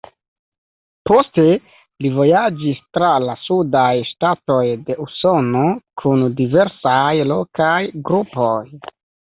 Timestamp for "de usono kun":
4.89-6.27